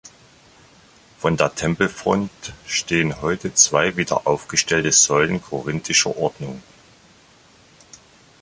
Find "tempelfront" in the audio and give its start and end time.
1.53-2.31